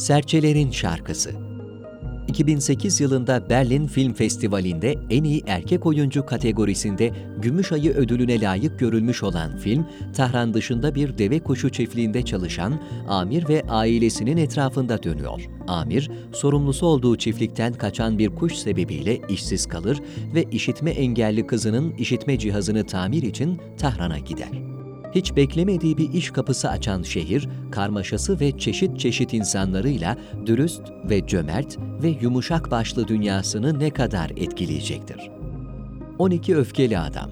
[0.00, 1.30] Serçelerin Şarkısı
[2.28, 9.22] 2008 yılında Berlin Film Festivali'nde en iyi erkek oyuncu kategorisinde Gümüş Ayı ödülüne layık görülmüş
[9.22, 15.48] olan film, Tahran dışında bir deve kuşu çiftliğinde çalışan Amir ve ailesinin etrafında dönüyor.
[15.68, 20.00] Amir, sorumlusu olduğu çiftlikten kaçan bir kuş sebebiyle işsiz kalır
[20.34, 24.69] ve işitme engelli kızının işitme cihazını tamir için Tahran'a gider.
[25.14, 31.78] Hiç beklemediği bir iş kapısı açan şehir, karmaşası ve çeşit çeşit insanlarıyla dürüst ve cömert
[32.02, 35.30] ve yumuşak başlı dünyasını ne kadar etkileyecektir.
[36.18, 37.30] 12 Öfkeli Adam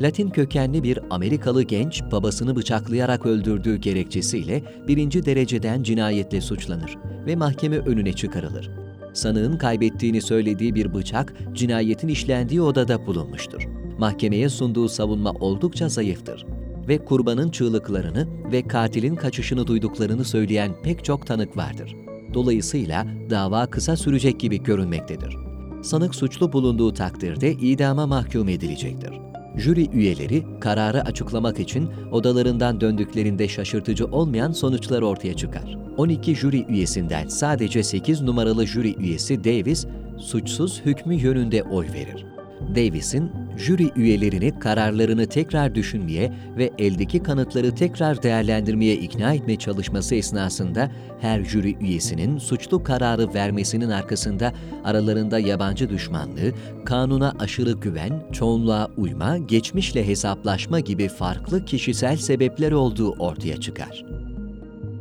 [0.00, 7.78] Latin kökenli bir Amerikalı genç babasını bıçaklayarak öldürdüğü gerekçesiyle birinci dereceden cinayetle suçlanır ve mahkeme
[7.78, 8.70] önüne çıkarılır.
[9.14, 13.68] Sanığın kaybettiğini söylediği bir bıçak cinayetin işlendiği odada bulunmuştur.
[13.98, 16.46] Mahkemeye sunduğu savunma oldukça zayıftır
[16.88, 21.96] ve kurbanın çığlıklarını ve katilin kaçışını duyduklarını söyleyen pek çok tanık vardır.
[22.34, 25.36] Dolayısıyla dava kısa sürecek gibi görünmektedir.
[25.82, 29.12] Sanık suçlu bulunduğu takdirde idama mahkum edilecektir.
[29.56, 35.78] Jüri üyeleri kararı açıklamak için odalarından döndüklerinde şaşırtıcı olmayan sonuçlar ortaya çıkar.
[35.96, 39.86] 12 jüri üyesinden sadece 8 numaralı jüri üyesi Davis
[40.18, 42.29] suçsuz hükmü yönünde oy verir.
[42.68, 50.90] Davis'in jüri üyelerini kararlarını tekrar düşünmeye ve eldeki kanıtları tekrar değerlendirmeye ikna etme çalışması esnasında
[51.20, 54.52] her jüri üyesinin suçlu kararı vermesinin arkasında
[54.84, 56.52] aralarında yabancı düşmanlığı,
[56.84, 64.04] kanuna aşırı güven, çoğunluğa uyma, geçmişle hesaplaşma gibi farklı kişisel sebepler olduğu ortaya çıkar.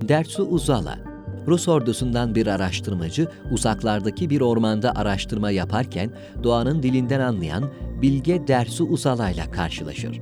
[0.08, 1.09] Dersu Uzala
[1.50, 6.12] Rus ordusundan bir araştırmacı uzaklardaki bir ormanda araştırma yaparken
[6.44, 7.64] doğanın dilinden anlayan
[8.02, 10.20] Bilge Dersu Uzalay'la karşılaşır.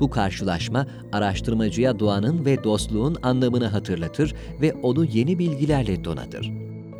[0.00, 6.50] Bu karşılaşma araştırmacıya doğanın ve dostluğun anlamını hatırlatır ve onu yeni bilgilerle donatır.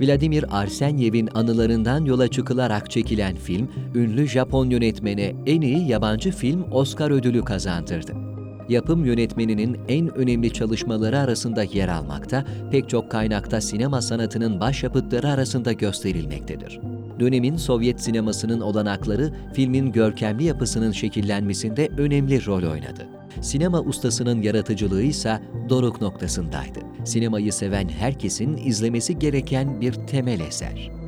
[0.01, 7.11] Vladimir Arsenyev'in anılarından yola çıkılarak çekilen film, ünlü Japon yönetmene en iyi yabancı film Oscar
[7.11, 8.36] ödülü kazandırdı
[8.69, 15.73] yapım yönetmeninin en önemli çalışmaları arasında yer almakta, pek çok kaynakta sinema sanatının başyapıtları arasında
[15.73, 16.81] gösterilmektedir.
[17.21, 23.09] Dönemin Sovyet sinemasının olanakları filmin görkemli yapısının şekillenmesinde önemli rol oynadı.
[23.41, 26.81] Sinema ustasının yaratıcılığı ise doruk noktasındaydı.
[27.05, 31.06] Sinemayı seven herkesin izlemesi gereken bir temel eser.